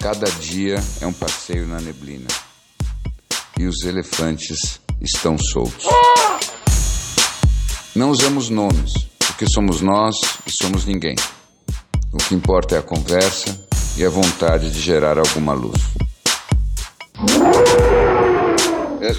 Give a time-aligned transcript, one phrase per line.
[0.00, 2.26] Cada dia é um passeio na neblina
[3.58, 5.84] e os elefantes estão soltos.
[7.94, 11.14] Não usamos nomes, porque somos nós e somos ninguém.
[12.10, 13.62] O que importa é a conversa
[13.98, 15.78] e a vontade de gerar alguma luz.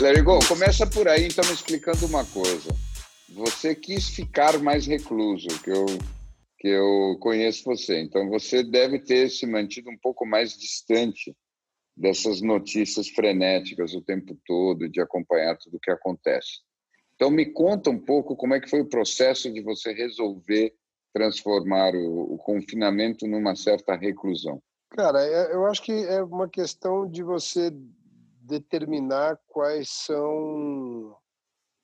[0.01, 2.75] Lerigo, começa por aí, então, me explicando uma coisa.
[3.35, 5.85] Você quis ficar mais recluso, que eu,
[6.61, 7.99] que eu conheço você.
[7.99, 11.35] Então, você deve ter se mantido um pouco mais distante
[11.97, 16.59] dessas notícias frenéticas o tempo todo, de acompanhar tudo o que acontece.
[17.15, 20.71] Então, me conta um pouco como é que foi o processo de você resolver
[21.11, 24.61] transformar o, o confinamento numa certa reclusão.
[24.91, 27.71] Cara, é, eu acho que é uma questão de você
[28.39, 31.17] determinar quais são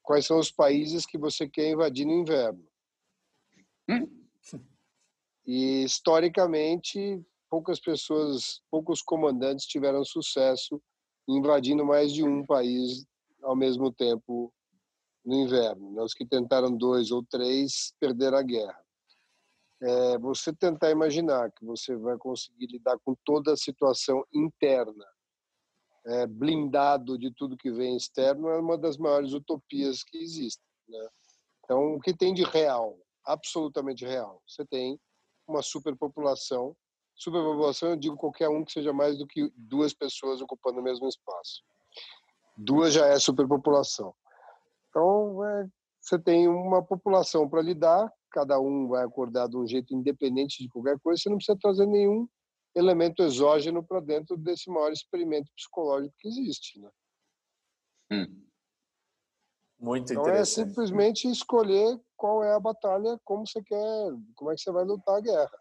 [0.04, 2.64] quais são os países que você quer invadir no inverno.
[3.90, 4.27] Hum?
[5.48, 10.82] E historicamente, poucas pessoas, poucos comandantes tiveram sucesso
[11.28, 13.06] invadindo mais de um país
[13.42, 14.54] ao mesmo tempo
[15.26, 16.04] no inverno.
[16.04, 18.80] Os que tentaram dois ou três perderam a guerra.
[19.82, 25.06] É você tentar imaginar que você vai conseguir lidar com toda a situação interna
[26.08, 30.66] é, blindado de tudo que vem externo é uma das maiores utopias que existem.
[30.88, 31.10] Né?
[31.64, 34.42] Então, o que tem de real, absolutamente real?
[34.48, 34.98] Você tem
[35.48, 36.76] uma superpopulação.
[37.16, 41.08] Superpopulação, eu digo qualquer um que seja mais do que duas pessoas ocupando o mesmo
[41.08, 41.64] espaço.
[42.56, 44.14] Duas já é superpopulação.
[44.90, 45.68] Então, é,
[46.00, 50.70] você tem uma população para lidar, cada um vai acordar de um jeito independente de
[50.70, 52.28] qualquer coisa, você não precisa trazer nenhum
[52.76, 56.80] elemento exógeno para dentro desse maior experimento psicológico que existe.
[56.80, 56.90] Né?
[58.12, 58.47] Hum.
[59.80, 60.62] Muito então interessante.
[60.62, 64.84] é simplesmente escolher qual é a batalha, como você quer, como é que você vai
[64.84, 65.60] lutar a guerra.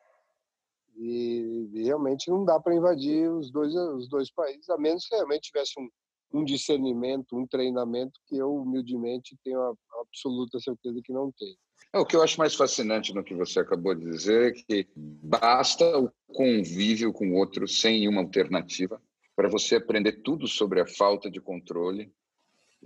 [0.97, 5.15] E, e realmente não dá para invadir os dois os dois países, a menos que
[5.15, 5.89] realmente tivesse um,
[6.33, 11.55] um discernimento, um treinamento que eu humildemente tenho a absoluta certeza que não tem.
[11.93, 14.89] É, o que eu acho mais fascinante no que você acabou de dizer é que
[14.97, 19.01] basta o convívio com o outro sem nenhuma alternativa
[19.35, 22.11] para você aprender tudo sobre a falta de controle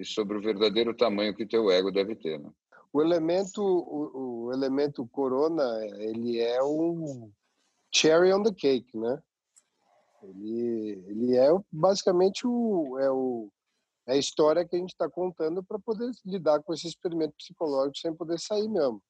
[0.01, 2.41] e sobre o verdadeiro tamanho que teu ego deve ter.
[2.41, 2.51] Né?
[2.91, 5.63] O elemento, o, o elemento corona,
[5.99, 7.31] ele é um
[7.95, 9.23] cherry on the cake, né?
[10.23, 13.51] Ele, ele é basicamente o, é o,
[14.07, 17.99] é a história que a gente está contando para poder lidar com esse experimento psicológico
[17.99, 19.03] sem poder sair mesmo.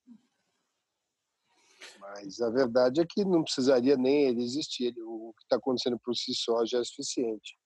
[2.01, 4.95] Mas a verdade é que não precisaria nem ele existir.
[4.99, 7.60] O que está acontecendo por si só já é suficiente.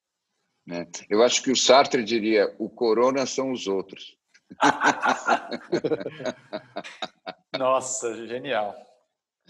[0.70, 0.86] É.
[1.10, 4.16] Eu acho que o Sartre diria: o corona são os outros.
[7.58, 8.74] Nossa, genial.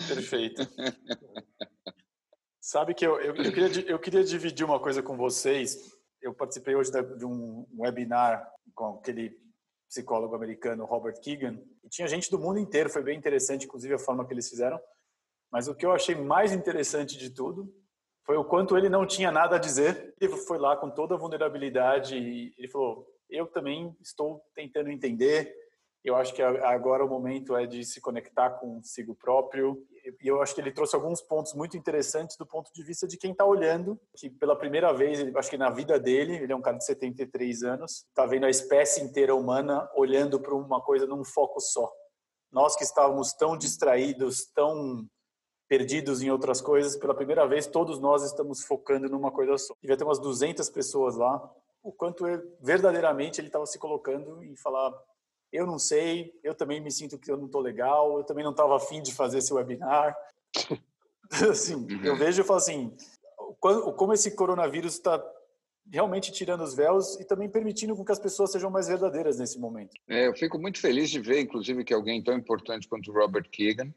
[0.09, 0.67] Perfeito.
[2.61, 5.95] Sabe que eu, eu, eu, queria, eu queria dividir uma coisa com vocês
[6.25, 9.39] eu participei hoje de um webinar com aquele
[9.87, 13.99] psicólogo americano Robert Keegan e tinha gente do mundo inteiro, foi bem interessante, inclusive a
[13.99, 14.81] forma que eles fizeram.
[15.53, 17.71] Mas o que eu achei mais interessante de tudo
[18.25, 20.15] foi o quanto ele não tinha nada a dizer.
[20.21, 25.55] Ele foi lá com toda a vulnerabilidade e ele falou: "Eu também estou tentando entender.
[26.03, 29.83] Eu acho que agora o momento é de se conectar consigo próprio
[30.23, 33.17] e eu acho que ele trouxe alguns pontos muito interessantes do ponto de vista de
[33.17, 36.61] quem está olhando, que pela primeira vez, acho que na vida dele, ele é um
[36.61, 41.25] cara de 73 anos, está vendo a espécie inteira humana olhando para uma coisa num
[41.25, 41.91] foco só.
[42.53, 45.09] Nós que estávamos tão distraídos, tão
[45.69, 49.75] perdidos em outras coisas, pela primeira vez todos nós estamos focando numa coisa só.
[49.81, 51.51] Devia ter umas 200 pessoas lá,
[51.83, 54.93] o quanto ele, verdadeiramente ele estava se colocando e falar
[55.53, 58.51] eu não sei, eu também me sinto que eu não estou legal, eu também não
[58.51, 60.17] estava afim de fazer esse webinar.
[61.49, 62.05] assim, uhum.
[62.05, 62.97] eu vejo e falo assim,
[63.61, 65.25] como esse coronavírus está
[65.91, 69.59] realmente tirando os véus e também permitindo com que as pessoas sejam mais verdadeiras nesse
[69.59, 69.95] momento.
[70.09, 73.95] É, eu fico muito feliz de ver, inclusive, que alguém tão importante quanto Robert Keegan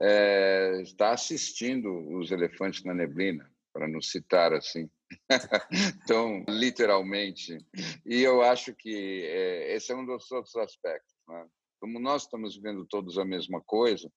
[0.00, 4.90] é, está assistindo os elefantes na neblina, para não citar assim.
[6.02, 7.58] então, literalmente.
[8.06, 11.14] E eu acho que é, esse é um dos outros aspectos.
[11.28, 11.46] Né?
[11.80, 14.10] Como nós estamos vivendo todos a mesma coisa,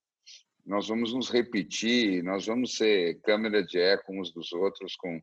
[0.66, 5.22] nós vamos nos repetir, nós vamos ser câmera de eco uns dos outros com,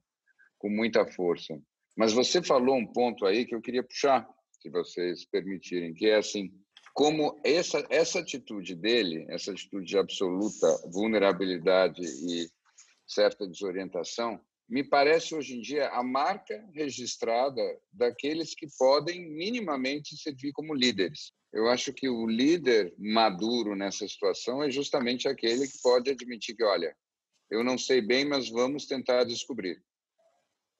[0.58, 1.58] com muita força.
[1.96, 4.28] Mas você falou um ponto aí que eu queria puxar,
[4.60, 6.52] se vocês permitirem, que é assim,
[6.94, 12.50] como essa, essa atitude dele, essa atitude de absoluta vulnerabilidade e
[13.06, 17.60] certa desorientação, me parece hoje em dia a marca registrada
[17.92, 21.32] daqueles que podem minimamente servir como líderes.
[21.52, 26.62] Eu acho que o líder maduro nessa situação é justamente aquele que pode admitir que,
[26.62, 26.96] olha,
[27.50, 29.82] eu não sei bem, mas vamos tentar descobrir.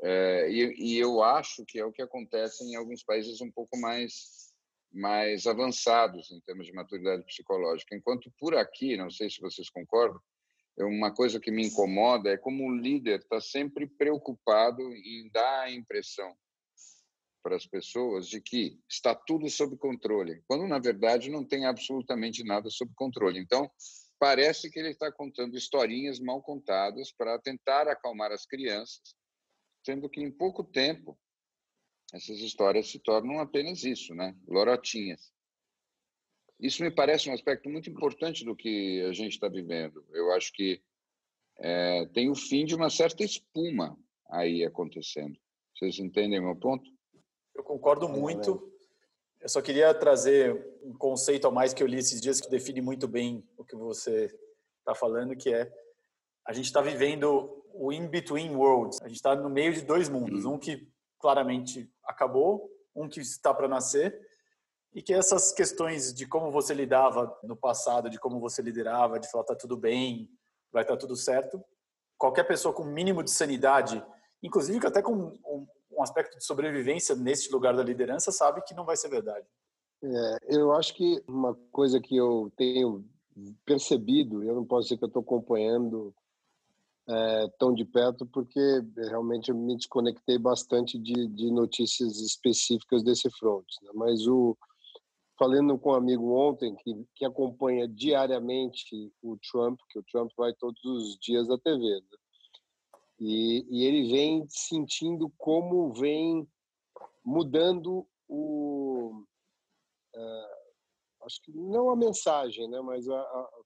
[0.03, 3.77] É, e, e, eu acho que é o que acontece em alguns países um pouco
[3.77, 4.50] mais
[4.93, 7.95] mais avançados em termos de maturidade psicológica.
[7.95, 10.21] Enquanto por aqui, não sei se vocês concordam,
[10.79, 15.63] é uma coisa que me incomoda é como o líder está sempre preocupado em dar
[15.63, 16.35] a impressão
[17.43, 22.45] para as pessoas de que está tudo sob controle, quando na verdade não tem absolutamente
[22.45, 23.39] nada sob controle.
[23.39, 23.71] Então,
[24.19, 29.01] parece que ele está contando historinhas mal contadas para tentar acalmar as crianças
[29.85, 31.19] sendo que em pouco tempo
[32.13, 34.37] essas histórias se tornam apenas isso, né?
[34.47, 35.33] Lorotinhas.
[36.59, 40.05] Isso me parece um aspecto muito importante do que a gente está vivendo.
[40.13, 40.83] Eu acho que
[41.59, 43.99] é, tem o fim de uma certa espuma
[44.29, 45.39] aí acontecendo.
[45.75, 46.85] Vocês entendem meu ponto?
[47.55, 48.71] Eu concordo muito.
[49.41, 52.83] Eu só queria trazer um conceito a mais que eu li esses dias que define
[52.83, 54.31] muito bem o que você
[54.81, 55.73] está falando, que é
[56.47, 59.01] a gente está vivendo o in-between worlds.
[59.01, 60.87] A gente está no meio de dois mundos, um que
[61.21, 64.19] claramente acabou, um que está para nascer,
[64.93, 69.31] e que essas questões de como você lidava no passado, de como você liderava, de
[69.31, 70.29] falar tá tudo bem,
[70.73, 71.63] vai estar tá tudo certo,
[72.19, 74.05] qualquer pessoa com mínimo de sanidade,
[74.43, 78.97] inclusive até com um, aspecto de sobrevivência nesse lugar da liderança, sabe que não vai
[78.97, 79.47] ser verdade.
[80.03, 83.05] É, eu acho que uma coisa que eu tenho
[83.67, 86.15] percebido, eu não posso dizer que eu estou acompanhando
[87.09, 88.61] é, tão de perto, porque
[88.97, 93.65] realmente eu me desconectei bastante de, de notícias específicas desse front.
[93.83, 93.91] Né?
[93.95, 94.57] Mas o
[95.39, 100.53] falando com um amigo ontem que, que acompanha diariamente o Trump, que o Trump vai
[100.53, 102.19] todos os dias da TV, né?
[103.19, 106.47] e, e ele vem sentindo como vem
[107.25, 109.25] mudando o
[110.15, 113.60] uh, acho que não a mensagem, né, mas a, a,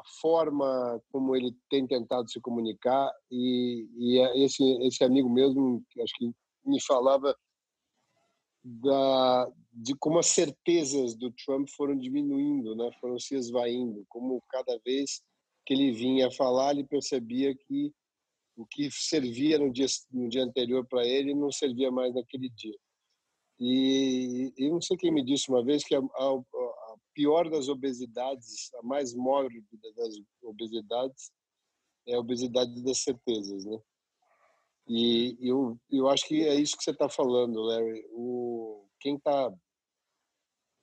[0.00, 5.84] a forma como ele tem tentado se comunicar e, e é esse esse amigo mesmo
[6.02, 6.32] acho que
[6.64, 7.36] me falava
[8.64, 12.90] da de como as certezas do Trump foram diminuindo, né?
[13.00, 15.22] Foram se esvaindo, como cada vez
[15.64, 17.92] que ele vinha falar, ele percebia que
[18.56, 22.76] o que servia no dia no dia anterior para ele não servia mais naquele dia.
[23.58, 26.42] E, e não sei quem me disse uma vez que a, a,
[27.20, 31.30] pior das obesidades, a mais mórbida das obesidades,
[32.08, 33.78] é a obesidade das certezas, né?
[34.88, 38.02] E eu, eu acho que é isso que você está falando, Larry.
[38.12, 39.52] O, quem está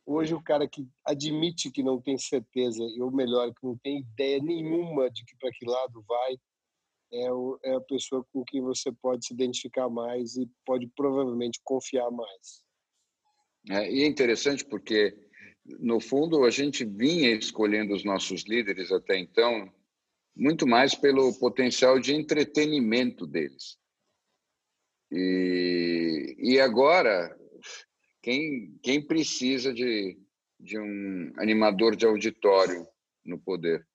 [0.05, 4.39] hoje o cara que admite que não tem certeza ou melhor que não tem ideia
[4.39, 6.37] nenhuma de que para que lado vai
[7.13, 11.59] é, o, é a pessoa com quem você pode se identificar mais e pode provavelmente
[11.63, 12.63] confiar mais.
[13.69, 15.26] É, e é interessante porque
[15.79, 19.71] no fundo, a gente vinha escolhendo os nossos líderes até então
[20.35, 23.77] muito mais pelo potencial de entretenimento deles.
[25.11, 27.35] E, e agora,
[28.21, 30.17] quem, quem precisa de,
[30.59, 32.85] de um animador de auditório
[33.25, 33.85] no poder?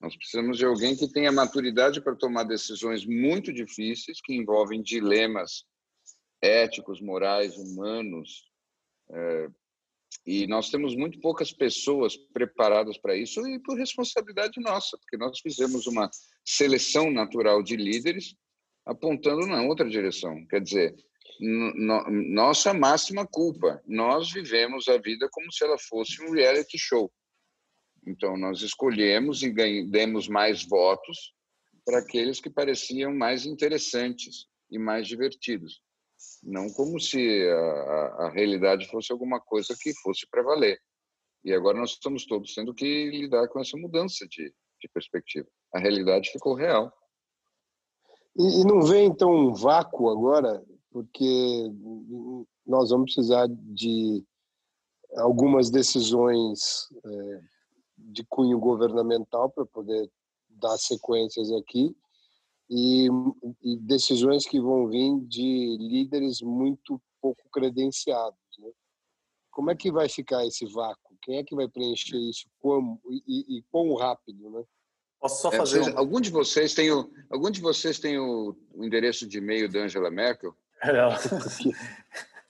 [0.00, 5.64] Nós precisamos de alguém que tenha maturidade para tomar decisões muito difíceis, que envolvem dilemas
[6.40, 8.48] éticos, morais, humanos,
[9.10, 9.48] é,
[10.26, 15.40] e nós temos muito poucas pessoas preparadas para isso e por responsabilidade nossa, porque nós
[15.40, 16.10] fizemos uma
[16.44, 18.34] seleção natural de líderes
[18.84, 20.44] apontando na outra direção.
[20.46, 20.96] Quer dizer,
[21.40, 27.10] no, nossa máxima culpa, nós vivemos a vida como se ela fosse um reality show.
[28.06, 29.52] Então, nós escolhemos e
[29.84, 31.32] demos mais votos
[31.84, 35.80] para aqueles que pareciam mais interessantes e mais divertidos
[36.42, 40.80] não como se a, a realidade fosse alguma coisa que fosse para valer.
[41.44, 45.48] E agora nós estamos todos tendo que lidar com essa mudança de, de perspectiva.
[45.74, 46.92] A realidade ficou real.
[48.36, 51.70] E, e, não vem então um vácuo agora, porque
[52.66, 54.24] nós vamos precisar de
[55.16, 57.40] algumas decisões é,
[57.98, 60.10] de cunho governamental para poder
[60.48, 61.94] dar sequências aqui
[62.70, 63.08] e,
[63.62, 68.38] e, decisões que vão vir de líderes muito pouco credenciados.
[68.58, 68.70] Né?
[69.50, 71.16] Como é que vai ficar esse vácuo?
[71.20, 72.46] Quem é que vai preencher isso?
[72.60, 74.62] Como e, e quão rápido, né?
[75.20, 75.78] Posso só é, fazer?
[75.78, 75.98] É, vocês, um...
[75.98, 79.80] Algum de vocês tem o algum de vocês tem o, o endereço de e-mail da
[79.80, 80.54] Angela Merkel?
[80.80, 81.18] Ela...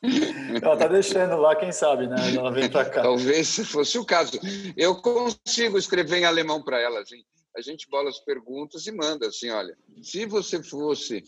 [0.62, 2.16] ela tá deixando lá, quem sabe, né?
[2.36, 3.02] Ela vem para cá.
[3.02, 4.38] Talvez se fosse o caso.
[4.76, 7.24] Eu consigo escrever em alemão para ela, assim.
[7.56, 11.24] A gente bola as perguntas e manda assim, olha, se você fosse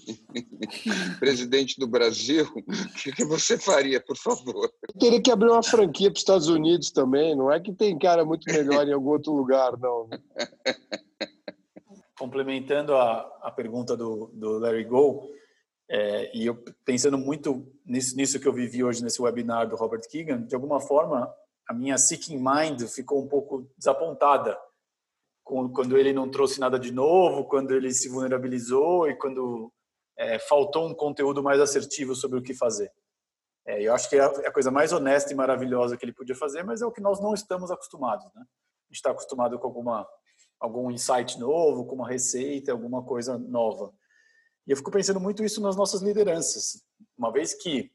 [1.19, 4.73] presidente do Brasil, o que, que você faria, por favor?
[4.89, 7.37] Eu teria que abrir uma franquia para os Estados Unidos também.
[7.37, 10.09] Não é que tem cara muito melhor em algum outro lugar, não.
[12.17, 15.29] Complementando a, a pergunta do, do Larry Go,
[15.91, 20.09] é, e eu pensando muito nisso, nisso que eu vivi hoje nesse webinar do Robert
[20.09, 21.29] Keegan, de alguma forma
[21.69, 24.59] a minha seeking mind ficou um pouco desapontada
[25.45, 29.73] quando ele não trouxe nada de novo, quando ele se vulnerabilizou e quando
[30.17, 32.91] é, faltou um conteúdo mais assertivo sobre o que fazer.
[33.67, 36.35] É, eu acho que é, é a coisa mais honesta e maravilhosa que ele podia
[36.35, 38.25] fazer, mas é o que nós não estamos acostumados.
[38.35, 38.43] Né?
[38.43, 40.07] A gente está acostumado com alguma
[40.63, 43.93] algum insight novo, com uma receita, alguma coisa nova.
[44.65, 46.85] E eu fico pensando muito isso nas nossas lideranças.
[47.19, 47.91] Uma vez que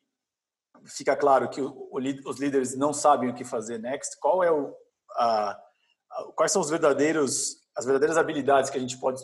[0.86, 1.98] fica claro que o, o,
[2.30, 4.75] os líderes não sabem o que fazer next, qual é o,
[5.13, 5.58] a,
[6.36, 9.22] quais são os verdadeiros as verdadeiras habilidades que a gente pode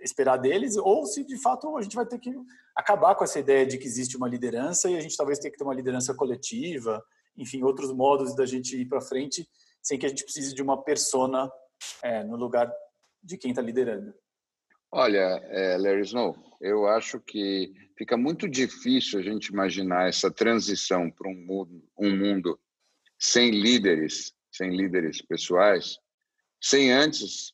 [0.00, 2.32] esperar deles, ou se de fato a gente vai ter que
[2.76, 5.58] acabar com essa ideia de que existe uma liderança e a gente talvez tenha que
[5.58, 7.04] ter uma liderança coletiva,
[7.36, 9.48] enfim, outros modos da gente ir para frente
[9.82, 11.50] sem que a gente precise de uma persona
[12.02, 12.72] é, no lugar
[13.22, 14.14] de quem está liderando.
[14.92, 21.10] Olha, é, Larry Snow, eu acho que fica muito difícil a gente imaginar essa transição
[21.10, 22.58] para um mundo, um mundo
[23.18, 25.98] sem líderes, sem líderes pessoais,
[26.60, 27.50] sem antes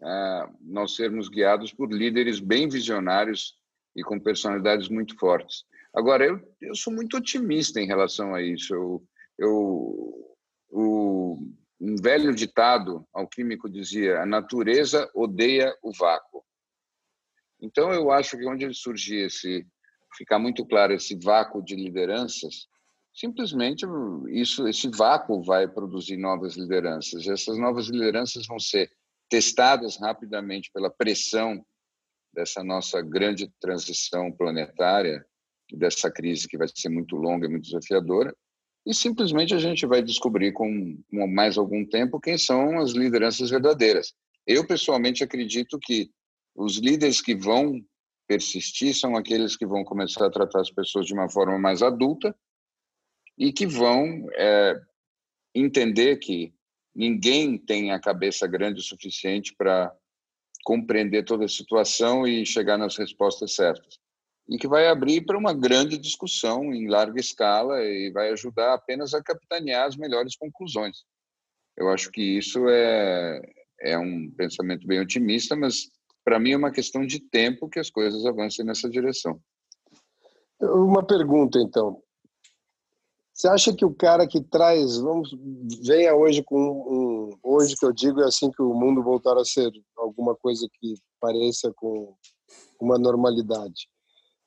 [0.00, 3.58] uh, nós sermos guiados por líderes bem visionários
[3.94, 5.64] e com personalidades muito fortes.
[5.94, 8.74] Agora, eu, eu sou muito otimista em relação a isso.
[8.74, 9.04] Eu,
[9.38, 10.36] eu,
[10.68, 11.38] o,
[11.80, 16.44] um velho ditado alquímico dizia: a natureza odeia o vácuo.
[17.60, 19.66] Então, eu acho que onde surgir esse,
[20.14, 22.68] ficar muito claro esse vácuo de lideranças,
[23.16, 23.86] simplesmente
[24.28, 27.26] isso, esse vácuo vai produzir novas lideranças.
[27.26, 28.90] Essas novas lideranças vão ser
[29.28, 31.64] testadas rapidamente pela pressão
[32.32, 35.24] dessa nossa grande transição planetária,
[35.72, 38.36] dessa crise que vai ser muito longa e muito desafiadora,
[38.86, 43.50] e simplesmente a gente vai descobrir com, com mais algum tempo quem são as lideranças
[43.50, 44.12] verdadeiras.
[44.46, 46.10] Eu, pessoalmente, acredito que
[46.54, 47.80] os líderes que vão
[48.28, 52.36] persistir são aqueles que vão começar a tratar as pessoas de uma forma mais adulta
[53.38, 54.80] e que vão é,
[55.54, 56.54] entender que
[56.94, 59.94] ninguém tem a cabeça grande o suficiente para
[60.64, 63.98] compreender toda a situação e chegar nas respostas certas.
[64.48, 69.12] E que vai abrir para uma grande discussão em larga escala e vai ajudar apenas
[69.12, 71.04] a capitanear as melhores conclusões.
[71.76, 73.40] Eu acho que isso é,
[73.80, 75.90] é um pensamento bem otimista, mas
[76.24, 79.40] para mim é uma questão de tempo que as coisas avancem nessa direção.
[80.60, 82.02] Uma pergunta, então.
[83.36, 85.28] Você acha que o cara que traz, vamos,
[85.84, 89.44] venha hoje com um, hoje que eu digo é assim que o mundo voltar a
[89.44, 92.16] ser alguma coisa que pareça com
[92.80, 93.90] uma normalidade,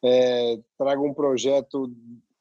[0.03, 1.93] é, traga um projeto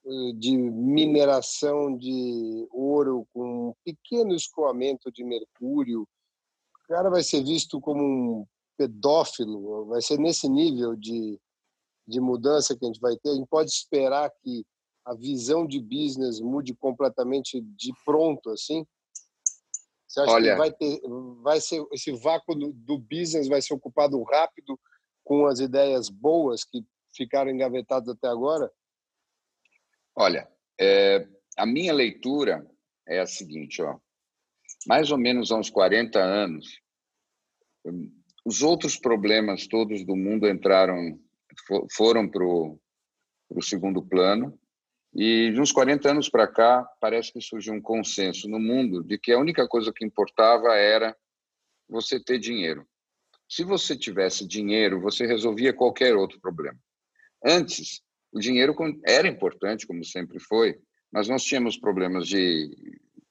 [0.06, 7.44] eh, de mineração de ouro com um pequeno escoamento de mercúrio, o cara vai ser
[7.44, 11.38] visto como um pedófilo, vai ser nesse nível de,
[12.06, 13.32] de mudança que a gente vai ter.
[13.32, 14.64] A gente pode esperar que
[15.08, 18.86] a visão de business mude completamente de pronto, assim?
[20.06, 21.00] Você acha Olha, que vai ter,
[21.42, 24.78] vai ser esse vácuo do business vai ser ocupado rápido
[25.24, 26.84] com as ideias boas que
[27.14, 28.70] ficaram engavetadas até agora?
[30.14, 32.66] Olha, é, a minha leitura
[33.06, 33.98] é a seguinte, ó.
[34.86, 36.80] Mais ou menos há uns 40 anos,
[38.44, 41.18] os outros problemas todos do mundo entraram,
[41.92, 42.80] foram para o
[43.62, 44.58] segundo plano.
[45.14, 49.18] E de uns 40 anos para cá, parece que surgiu um consenso no mundo de
[49.18, 51.16] que a única coisa que importava era
[51.88, 52.86] você ter dinheiro.
[53.48, 56.78] Se você tivesse dinheiro, você resolvia qualquer outro problema.
[57.44, 58.74] Antes, o dinheiro
[59.06, 60.78] era importante, como sempre foi,
[61.10, 62.70] mas nós tínhamos problemas de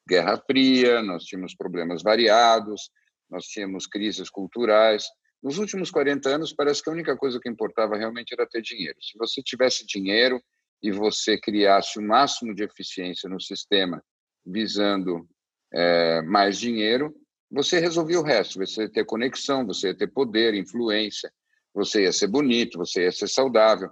[0.07, 2.89] Guerra Fria, nós tínhamos problemas variados,
[3.29, 5.05] nós tínhamos crises culturais.
[5.43, 8.97] Nos últimos 40 anos, parece que a única coisa que importava realmente era ter dinheiro.
[9.01, 10.41] Se você tivesse dinheiro
[10.81, 14.03] e você criasse o máximo de eficiência no sistema
[14.45, 15.27] visando
[15.73, 17.13] é, mais dinheiro,
[17.49, 18.59] você resolvia o resto.
[18.59, 21.31] Você ia ter conexão, você ia ter poder, influência,
[21.73, 23.89] você ia ser bonito, você ia ser saudável.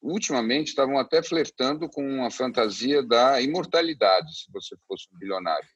[0.00, 5.68] Ultimamente, estavam até flertando com a fantasia da imortalidade, se você fosse um bilionário.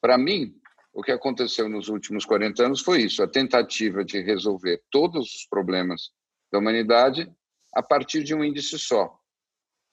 [0.00, 0.54] Para mim,
[0.92, 5.46] o que aconteceu nos últimos 40 anos foi isso: a tentativa de resolver todos os
[5.48, 6.10] problemas
[6.52, 7.30] da humanidade
[7.74, 9.19] a partir de um índice só.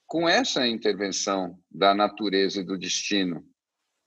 [0.07, 3.45] Com essa intervenção da natureza e do destino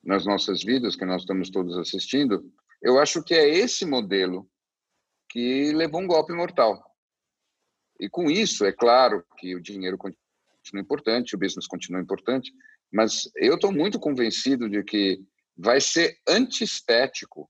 [0.03, 2.51] nas nossas vidas, que nós estamos todos assistindo,
[2.83, 4.51] eu acho que é esse modelo
[5.29, 6.83] que levou um golpe mortal.
[8.01, 12.51] E com isso, é claro que o dinheiro continua importante, o business continua importante,
[12.91, 15.23] mas eu estou muito convencido de que
[15.55, 17.49] vai ser antiestético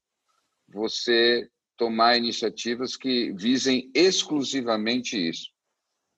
[0.69, 5.51] você tomar iniciativas que visem exclusivamente isso.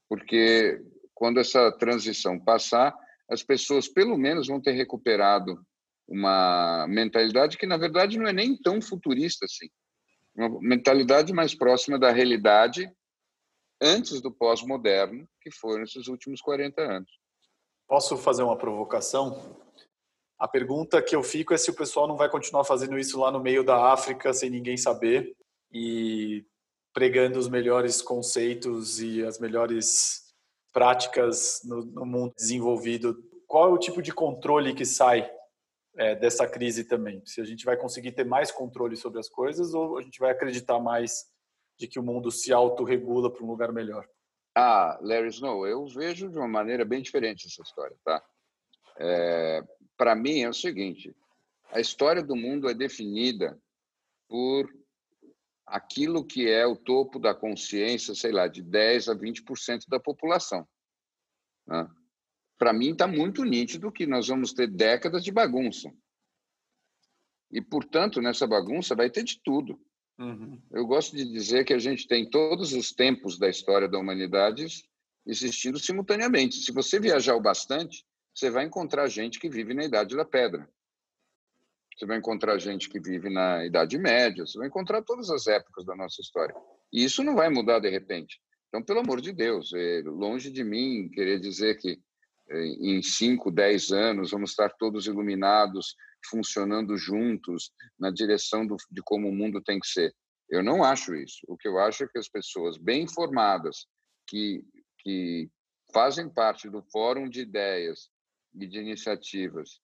[0.09, 0.83] Porque
[1.23, 2.93] quando essa transição passar,
[3.31, 5.57] as pessoas pelo menos vão ter recuperado
[6.09, 9.69] uma mentalidade que, na verdade, não é nem tão futurista assim.
[10.37, 12.93] Uma mentalidade mais próxima da realidade
[13.81, 17.11] antes do pós-moderno, que foram esses últimos 40 anos.
[17.87, 19.57] Posso fazer uma provocação?
[20.37, 23.31] A pergunta que eu fico é se o pessoal não vai continuar fazendo isso lá
[23.31, 25.37] no meio da África sem ninguém saber
[25.73, 26.45] e
[26.93, 30.32] pregando os melhores conceitos e as melhores
[30.73, 33.17] práticas no, no mundo desenvolvido.
[33.47, 35.31] Qual é o tipo de controle que sai
[35.97, 37.23] é, dessa crise também?
[37.27, 40.31] Se a gente vai conseguir ter mais controle sobre as coisas ou a gente vai
[40.31, 41.31] acreditar mais
[41.79, 44.07] de que o mundo se autorregula para um lugar melhor?
[44.55, 48.23] Ah, Larry Snow, eu vejo de uma maneira bem diferente essa história, tá?
[48.99, 49.63] É,
[49.97, 51.15] para mim é o seguinte:
[51.71, 53.59] a história do mundo é definida
[54.29, 54.71] por
[55.73, 60.69] aquilo que é o topo da consciência, sei lá, de 10 a 20% da população.
[61.67, 61.89] Né?
[62.59, 65.91] Para mim está muito nítido que nós vamos ter décadas de bagunça.
[67.51, 69.81] E, portanto, nessa bagunça vai ter de tudo.
[70.19, 70.61] Uhum.
[70.71, 74.67] Eu gosto de dizer que a gente tem todos os tempos da história da humanidade
[75.27, 76.57] existindo simultaneamente.
[76.57, 80.69] Se você viajar o bastante, você vai encontrar gente que vive na Idade da Pedra.
[81.97, 85.85] Você vai encontrar gente que vive na Idade Média, você vai encontrar todas as épocas
[85.85, 86.55] da nossa história.
[86.93, 88.41] E isso não vai mudar de repente.
[88.69, 92.01] Então, pelo amor de Deus, é longe de mim querer dizer que
[92.51, 95.95] é, em 5, 10 anos vamos estar todos iluminados,
[96.29, 100.15] funcionando juntos na direção do, de como o mundo tem que ser.
[100.49, 101.39] Eu não acho isso.
[101.49, 103.87] O que eu acho é que as pessoas bem informadas,
[104.27, 104.65] que,
[104.99, 105.51] que
[105.93, 108.09] fazem parte do fórum de ideias
[108.55, 109.81] e de iniciativas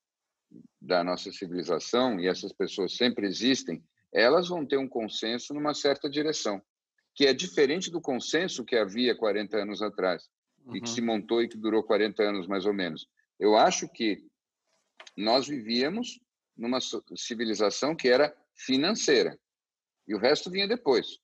[0.80, 3.82] da nossa civilização, e essas pessoas sempre existem,
[4.12, 6.62] elas vão ter um consenso numa certa direção,
[7.14, 10.28] que é diferente do consenso que havia 40 anos atrás,
[10.64, 10.76] uhum.
[10.76, 13.06] e que se montou e que durou 40 anos mais ou menos.
[13.38, 14.24] Eu acho que
[15.16, 16.20] nós vivíamos
[16.56, 16.78] numa
[17.16, 19.38] civilização que era financeira,
[20.06, 21.18] e o resto vinha depois.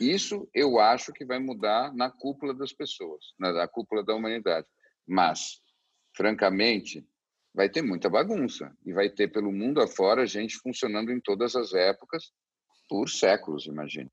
[0.00, 4.66] Isso eu acho que vai mudar na cúpula das pessoas, na cúpula da humanidade.
[5.06, 5.60] Mas,
[6.14, 7.06] francamente,
[7.58, 11.74] vai ter muita bagunça e vai ter pelo mundo afora gente funcionando em todas as
[11.74, 12.30] épocas
[12.88, 14.08] por séculos, imagine.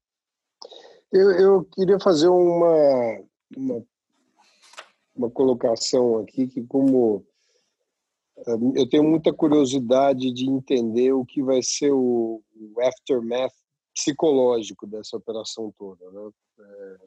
[1.13, 3.23] Eu, eu queria fazer uma,
[3.55, 3.85] uma,
[5.15, 7.23] uma colocação aqui que como
[8.47, 13.53] eh, eu tenho muita curiosidade de entender o que vai ser o, o aftermath
[13.93, 16.31] psicológico dessa operação toda, né?
[16.59, 16.97] É,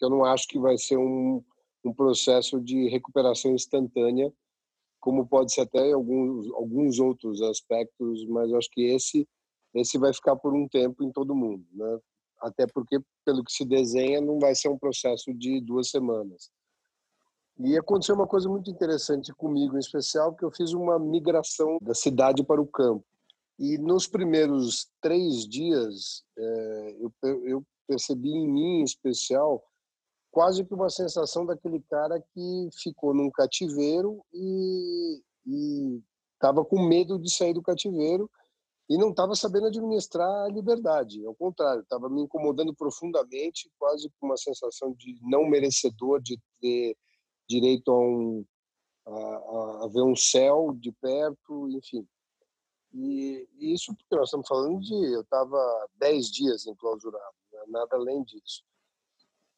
[0.00, 1.44] eu não acho que vai ser um,
[1.84, 4.32] um processo de recuperação instantânea
[5.00, 9.26] como pode ser até alguns alguns outros aspectos, mas acho que esse
[9.74, 11.98] esse vai ficar por um tempo em todo mundo, né?
[12.40, 16.50] Até porque pelo que se desenha não vai ser um processo de duas semanas.
[17.58, 21.92] E aconteceu uma coisa muito interessante comigo, em especial, que eu fiz uma migração da
[21.92, 23.04] cidade para o campo.
[23.58, 26.22] E nos primeiros três dias,
[27.00, 27.12] eu,
[27.44, 29.60] eu percebi em mim, em especial,
[30.38, 35.20] quase que uma sensação daquele cara que ficou num cativeiro e
[36.34, 38.30] estava com medo de sair do cativeiro
[38.88, 41.26] e não estava sabendo administrar a liberdade.
[41.26, 46.96] Ao contrário, estava me incomodando profundamente, quase com uma sensação de não merecedor de ter
[47.48, 48.44] direito a, um,
[49.08, 52.06] a, a ver um céu de perto, enfim.
[52.94, 57.60] E, e, isso porque nós estamos falando de eu estava dez dias enclausurado, né?
[57.66, 58.62] nada além disso.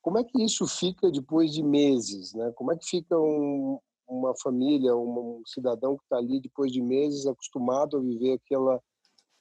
[0.03, 2.33] Como é que isso fica depois de meses?
[2.35, 2.51] Né?
[2.55, 6.81] Como é que fica um, uma família, um, um cidadão que está ali depois de
[6.81, 8.81] meses acostumado a viver aquela,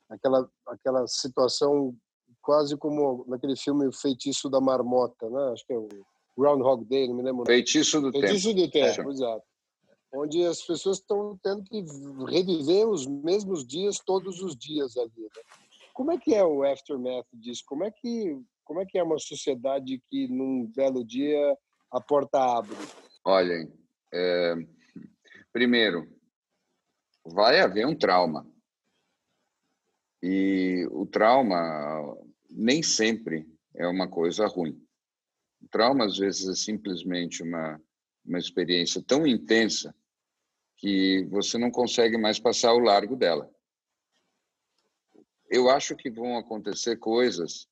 [0.09, 1.95] aquela, aquela situação
[2.41, 5.53] quase como naquele filme O Feitiço da Marmota, né?
[5.53, 5.87] acho que é o
[6.37, 7.45] Groundhog Day, não me lembro.
[7.45, 8.71] Feitiço do Feitiço Tempo.
[8.71, 9.13] Feitiço do Tempo, é.
[9.13, 9.43] exato.
[10.11, 11.85] Onde as pessoas estão tendo que
[12.27, 15.11] reviver os mesmos dias todos os dias ali.
[15.17, 15.29] Né?
[15.93, 17.63] Como é que é o aftermath disso?
[17.67, 21.57] Como é que como é que é uma sociedade que num belo dia
[21.91, 22.75] a porta abre?
[23.25, 23.73] Olhem,
[24.13, 24.53] é,
[25.51, 26.07] primeiro,
[27.25, 28.47] vai haver um trauma.
[30.21, 32.15] E o trauma
[32.47, 34.79] nem sempre é uma coisa ruim.
[35.63, 37.81] O trauma, às vezes, é simplesmente uma
[38.23, 39.95] uma experiência tão intensa
[40.77, 43.51] que você não consegue mais passar ao largo dela.
[45.49, 47.67] Eu acho que vão acontecer coisas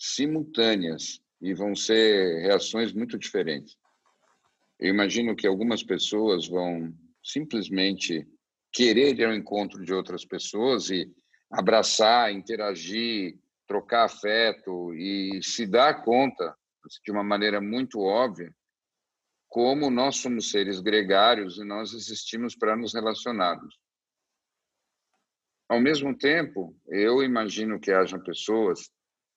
[0.00, 3.76] simultâneas e vão ser reações muito diferentes.
[4.78, 8.26] Eu imagino que algumas pessoas vão simplesmente
[8.72, 11.06] querer ir ao encontro de outras pessoas e
[11.50, 16.56] abraçar, interagir, trocar afeto e se dar conta
[17.04, 18.50] de uma maneira muito óbvia
[19.50, 23.76] como nós somos seres gregários e nós existimos para nos relacionarmos.
[25.68, 28.88] Ao mesmo tempo, eu imagino que haja pessoas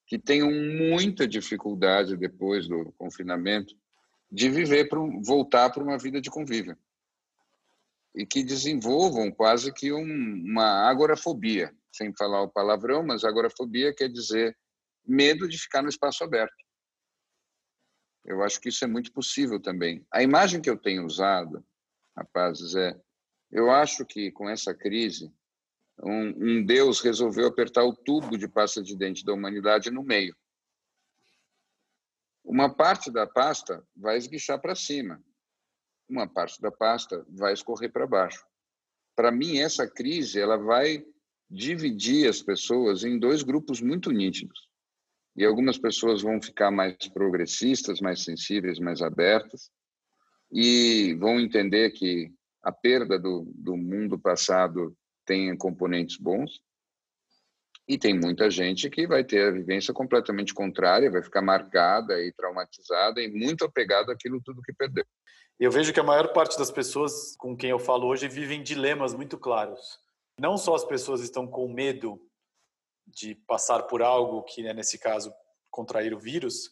[0.06, 3.76] que tenham muita dificuldade depois do confinamento
[4.32, 6.78] de viver para voltar para uma vida de convívio
[8.16, 14.10] e que desenvolvam quase que um, uma agorafobia, sem falar o palavrão, mas agorafobia quer
[14.10, 14.56] dizer
[15.06, 16.64] medo de ficar no espaço aberto.
[18.26, 20.06] Eu acho que isso é muito possível também.
[20.12, 21.66] A imagem que eu tenho usado,
[22.16, 22.96] rapazes, é:
[23.52, 25.32] eu acho que com essa crise,
[26.02, 30.36] um, um Deus resolveu apertar o tubo de pasta de dente da humanidade no meio.
[32.44, 35.24] Uma parte da pasta vai esguichar para cima,
[36.10, 38.46] uma parte da pasta vai escorrer para baixo.
[39.16, 41.06] Para mim, essa crise ela vai
[41.50, 44.68] dividir as pessoas em dois grupos muito nítidos.
[45.36, 49.72] E algumas pessoas vão ficar mais progressistas, mais sensíveis, mais abertas,
[50.52, 54.96] e vão entender que a perda do, do mundo passado
[55.26, 56.62] tem componentes bons.
[57.88, 62.32] E tem muita gente que vai ter a vivência completamente contrária, vai ficar marcada e
[62.32, 65.06] traumatizada e muito apegada àquilo tudo que perdeu.
[65.60, 69.14] Eu vejo que a maior parte das pessoas com quem eu falo hoje vivem dilemas
[69.14, 70.00] muito claros.
[70.40, 72.20] Não só as pessoas estão com medo
[73.06, 75.34] de passar por algo que, né, nesse caso,
[75.70, 76.72] contrair o vírus,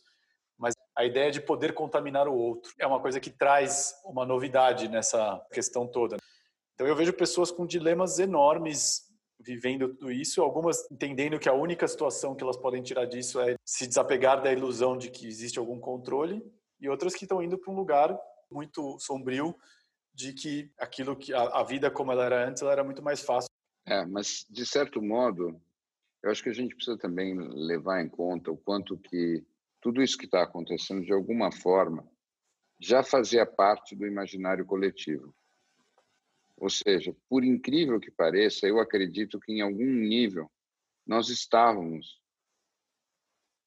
[0.58, 4.88] mas a ideia de poder contaminar o outro é uma coisa que traz uma novidade
[4.88, 6.18] nessa questão toda.
[6.82, 9.08] Então eu vejo pessoas com dilemas enormes
[9.39, 13.54] vivendo tudo isso, algumas entendendo que a única situação que elas podem tirar disso é
[13.63, 16.44] se desapegar da ilusão de que existe algum controle,
[16.80, 18.20] e outras que estão indo para um lugar
[18.52, 19.56] muito sombrio
[20.12, 23.22] de que aquilo que a, a vida como ela era antes, ela era muito mais
[23.22, 23.50] fácil.
[23.86, 25.62] É, mas de certo modo,
[26.24, 29.46] eu acho que a gente precisa também levar em conta o quanto que
[29.80, 32.10] tudo isso que está acontecendo, de alguma forma,
[32.80, 35.32] já fazia parte do imaginário coletivo.
[36.62, 40.47] Ou seja, por incrível que pareça, eu acredito que em algum nível
[41.08, 42.21] nós estávamos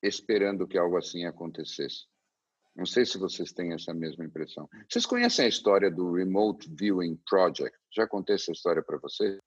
[0.01, 2.07] esperando que algo assim acontecesse.
[2.73, 4.69] Não sei se vocês têm essa mesma impressão.
[4.89, 7.77] Vocês conhecem a história do Remote Viewing Project?
[7.91, 9.41] Já contei essa história para vocês?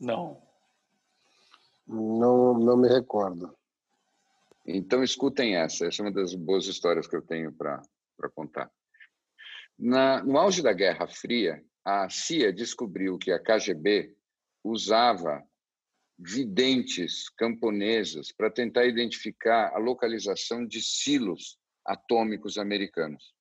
[0.00, 0.42] Não.
[1.86, 3.56] Não, não me recordo.
[4.66, 5.86] Então, escutem essa.
[5.86, 7.80] Essa é uma das boas histórias que eu tenho para
[8.34, 8.68] contar.
[9.78, 14.14] Na, no auge da Guerra Fria, a CIA descobriu que a KGB
[14.62, 15.42] usava
[16.18, 23.34] videntes camponesas para tentar identificar a localização de silos atômicos americanos.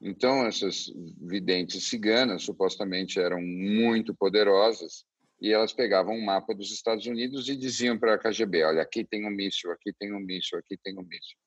[0.00, 5.04] Então, essas videntes ciganas supostamente eram muito poderosas
[5.40, 9.04] e elas pegavam um mapa dos Estados Unidos e diziam para a KGB: olha, aqui
[9.04, 11.38] tem um míssil, aqui tem um míssil, aqui tem um míssil.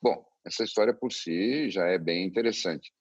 [0.00, 2.92] Bom, essa história por si já é bem interessante.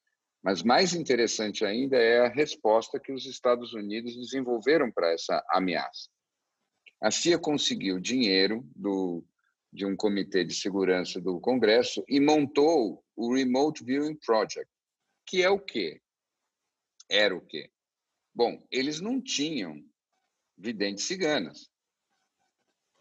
[0.44, 6.10] Mas mais interessante ainda é a resposta que os Estados Unidos desenvolveram para essa ameaça.
[7.02, 9.26] A CIA conseguiu dinheiro do,
[9.72, 14.70] de um comitê de segurança do Congresso e montou o Remote Viewing Project,
[15.26, 16.02] que é o quê?
[17.10, 17.72] Era o quê?
[18.36, 19.82] Bom, eles não tinham
[20.58, 21.70] videntes ciganas.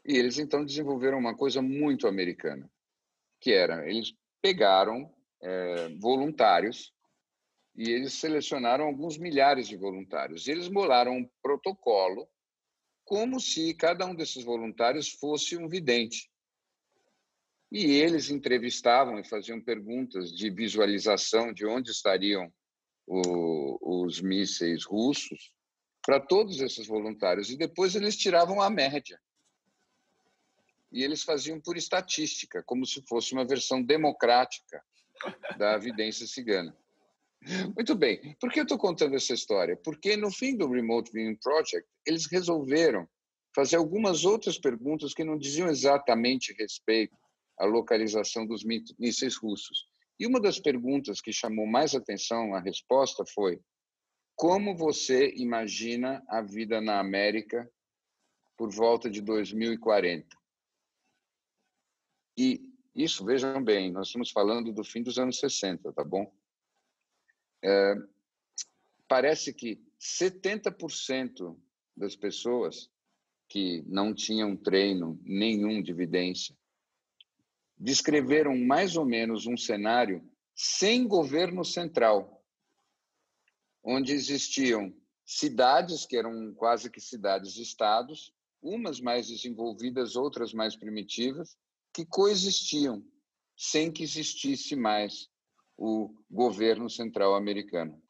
[0.04, 2.70] E eles então desenvolveram uma coisa muito americana,
[3.40, 6.92] que era eles pegaram é, voluntários
[7.74, 10.46] e eles selecionaram alguns milhares de voluntários.
[10.46, 12.28] Eles molaram um protocolo
[13.04, 16.30] como se cada um desses voluntários fosse um vidente.
[17.70, 22.52] E eles entrevistavam e faziam perguntas de visualização de onde estariam
[23.06, 25.52] o, os mísseis russos
[26.04, 29.18] para todos esses voluntários e depois eles tiravam a média.
[30.90, 34.84] E eles faziam por estatística, como se fosse uma versão democrática
[35.56, 36.76] da evidência cigana.
[37.74, 38.36] Muito bem.
[38.40, 39.76] Por que eu estou contando essa história?
[39.76, 43.08] Porque no fim do Remote Viewing Project, eles resolveram
[43.54, 47.16] fazer algumas outras perguntas que não diziam exatamente respeito
[47.58, 49.86] à localização dos mísseis russos.
[50.18, 53.60] E uma das perguntas que chamou mais atenção, a resposta foi:
[54.36, 57.68] como você imagina a vida na América
[58.56, 60.36] por volta de 2040?
[62.38, 66.32] E isso, vejam bem, nós estamos falando do fim dos anos 60, tá bom?
[67.62, 67.94] É,
[69.06, 71.56] parece que 70%
[71.96, 72.90] das pessoas
[73.48, 76.56] que não tinham treino nenhum de evidência
[77.76, 82.44] descreveram mais ou menos um cenário sem governo central,
[83.82, 84.94] onde existiam
[85.24, 91.56] cidades que eram quase que cidades-estados, umas mais desenvolvidas, outras mais primitivas,
[91.92, 93.04] que coexistiam
[93.56, 95.28] sem que existisse mais
[95.84, 98.00] o governo central americano.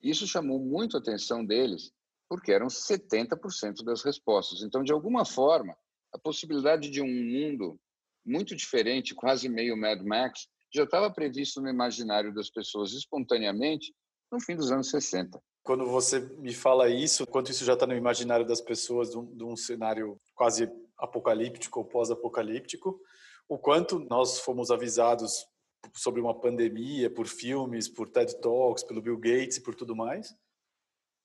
[0.00, 1.90] Isso chamou muito a atenção deles,
[2.28, 4.62] porque eram 70% das respostas.
[4.62, 5.76] Então, de alguma forma,
[6.14, 7.80] a possibilidade de um mundo
[8.24, 13.92] muito diferente, quase meio Mad Max, já estava previsto no imaginário das pessoas espontaneamente
[14.30, 15.42] no fim dos anos 60.
[15.64, 19.36] Quando você me fala isso, quanto isso já está no imaginário das pessoas de um,
[19.36, 23.00] de um cenário quase apocalíptico ou pós-apocalíptico,
[23.48, 25.44] o quanto nós fomos avisados
[25.94, 30.34] sobre uma pandemia por filmes, por TED Talks, pelo Bill Gates e por tudo mais.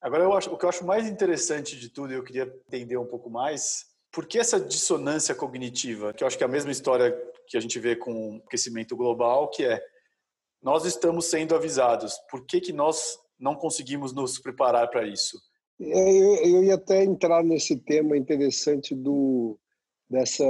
[0.02, 2.98] Agora, eu acho, o que eu acho mais interessante de tudo, e eu queria entender
[2.98, 6.14] um pouco mais, por que essa dissonância cognitiva?
[6.14, 7.16] Que eu acho que é a mesma história
[7.48, 9.82] que a gente vê com o aquecimento global, que é
[10.62, 12.16] nós estamos sendo avisados.
[12.30, 15.40] Por que, que nós não conseguimos nos preparar para isso?
[15.80, 19.58] É, eu, eu ia até entrar nesse tema interessante do
[20.10, 20.44] dessa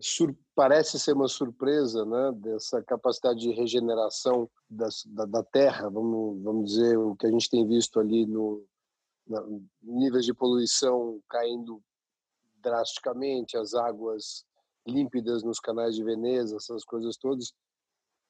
[0.00, 6.42] sur, parece ser uma surpresa, né, dessa capacidade de regeneração das, da, da, Terra, vamos,
[6.42, 8.64] vamos dizer, o que a gente tem visto ali no
[9.26, 9.42] na,
[9.82, 11.82] níveis de poluição caindo
[12.62, 14.44] drasticamente, as águas
[14.86, 17.52] límpidas nos canais de Veneza, essas coisas todas.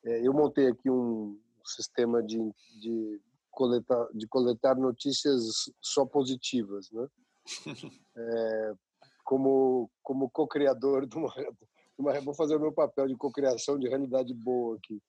[0.04, 2.38] É, eu montei aqui um sistema de,
[2.80, 3.20] de,
[3.50, 7.08] coletar, de coletar notícias só positivas, né?
[8.16, 8.74] É,
[9.30, 11.32] como como co-criador de uma,
[11.96, 15.00] uma, vou fazer o meu papel de co-criação de realidade boa aqui.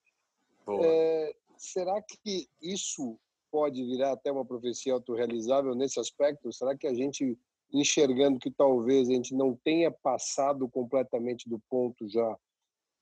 [0.64, 0.86] Boa.
[0.86, 3.18] É, será que isso
[3.50, 6.52] pode virar até uma profecia autorrealizável nesse aspecto?
[6.52, 7.36] Será que a gente
[7.72, 12.38] enxergando que talvez a gente não tenha passado completamente do ponto já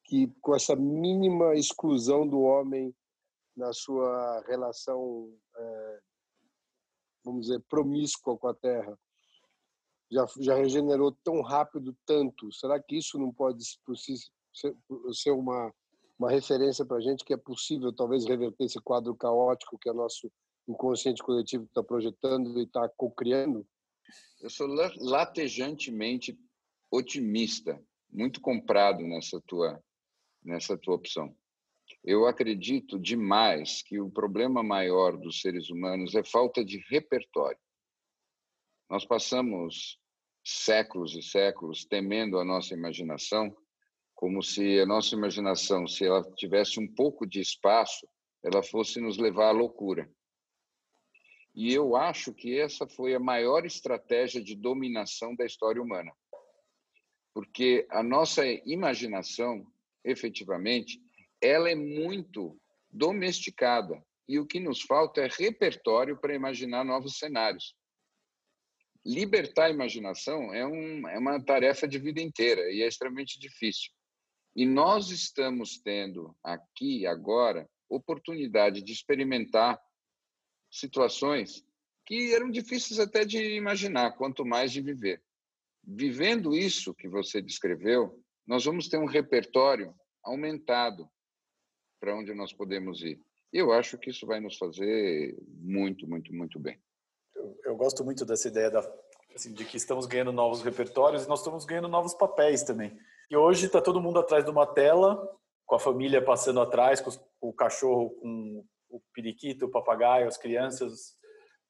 [0.04, 2.94] que com essa mínima exclusão do homem
[3.54, 6.00] na sua relação, é,
[7.22, 8.98] vamos dizer, promíscua com a Terra,
[10.10, 12.52] já, já regenerou tão rápido tanto?
[12.52, 14.74] Será que isso não pode ser,
[15.12, 15.72] ser uma,
[16.18, 19.94] uma referência para a gente que é possível talvez reverter esse quadro caótico que o
[19.94, 20.30] nosso
[20.68, 23.66] inconsciente coletivo está projetando e está co-criando?
[24.40, 26.36] Eu sou latejantemente
[26.90, 29.80] otimista, muito comprado nessa tua
[30.42, 31.36] nessa tua opção.
[32.02, 37.58] Eu acredito demais que o problema maior dos seres humanos é falta de repertório.
[38.88, 39.99] Nós passamos
[40.50, 43.56] séculos e séculos temendo a nossa imaginação,
[44.14, 48.06] como se a nossa imaginação, se ela tivesse um pouco de espaço,
[48.42, 50.10] ela fosse nos levar à loucura.
[51.54, 56.12] E eu acho que essa foi a maior estratégia de dominação da história humana.
[57.32, 59.66] Porque a nossa imaginação,
[60.04, 61.00] efetivamente,
[61.40, 62.58] ela é muito
[62.90, 64.04] domesticada.
[64.28, 67.74] E o que nos falta é repertório para imaginar novos cenários.
[69.04, 73.90] Libertar a imaginação é, um, é uma tarefa de vida inteira e é extremamente difícil.
[74.54, 79.80] E nós estamos tendo aqui, agora, oportunidade de experimentar
[80.70, 81.64] situações
[82.04, 85.22] que eram difíceis até de imaginar, quanto mais de viver.
[85.82, 91.08] Vivendo isso que você descreveu, nós vamos ter um repertório aumentado
[92.00, 93.20] para onde nós podemos ir.
[93.52, 96.80] Eu acho que isso vai nos fazer muito, muito, muito bem.
[97.40, 98.80] Eu, eu gosto muito dessa ideia da,
[99.34, 102.96] assim, de que estamos ganhando novos repertórios e nós estamos ganhando novos papéis também.
[103.30, 105.20] E hoje está todo mundo atrás de uma tela,
[105.66, 111.16] com a família passando atrás, com o cachorro com o periquito, o papagaio, as crianças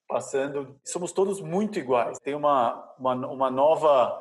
[0.09, 0.81] passando.
[0.85, 2.19] Somos todos muito iguais.
[2.19, 4.21] Tem uma, uma, uma nova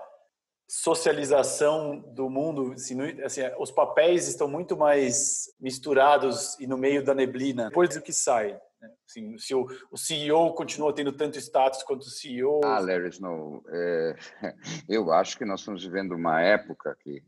[0.69, 7.15] socialização do mundo, assim, assim, os papéis estão muito mais misturados e no meio da
[7.15, 7.69] neblina.
[7.69, 8.59] Depois do que sai?
[9.05, 12.61] Assim, se o, o, CEO continua tendo tanto status quanto o CEO.
[12.63, 14.15] Ah, Larry Snow, é,
[14.87, 17.21] eu acho que nós estamos vivendo uma época que,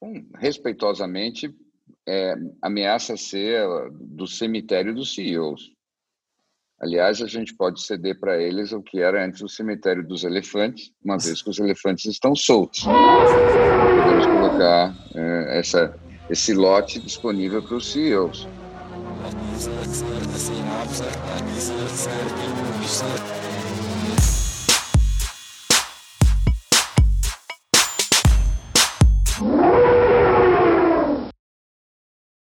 [0.00, 1.54] um, respeitosamente,
[2.06, 5.72] é, ameaça ser do cemitério dos CEOs.
[6.80, 10.90] Aliás, a gente pode ceder para eles o que era antes o cemitério dos elefantes,
[11.04, 12.84] uma vez que os elefantes estão soltos.
[12.84, 15.94] Podemos colocar é, essa,
[16.30, 18.48] esse lote disponível para os CEOs.
[19.60, 20.00] Sinopsis,
[20.46, 21.12] sinopsis,
[21.60, 23.39] sinopsis, sinopsis,